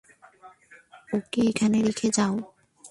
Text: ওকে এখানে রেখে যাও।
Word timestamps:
ওকে 1.09 1.41
এখানে 1.41 1.77
রেখে 1.81 2.07
যাও। 2.13 2.35